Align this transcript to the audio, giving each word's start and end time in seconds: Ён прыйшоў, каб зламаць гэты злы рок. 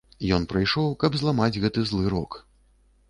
Ён 0.37 0.47
прыйшоў, 0.53 0.87
каб 1.03 1.19
зламаць 1.21 1.59
гэты 1.67 1.85
злы 1.91 2.03
рок. 2.15 2.31